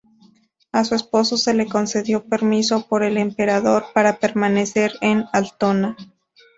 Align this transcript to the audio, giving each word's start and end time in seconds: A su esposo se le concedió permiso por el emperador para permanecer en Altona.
A 0.71 0.83
su 0.83 0.95
esposo 0.95 1.37
se 1.37 1.53
le 1.53 1.67
concedió 1.69 2.23
permiso 2.25 2.87
por 2.87 3.03
el 3.03 3.19
emperador 3.19 3.85
para 3.93 4.17
permanecer 4.17 4.93
en 5.01 5.25
Altona. 5.31 5.95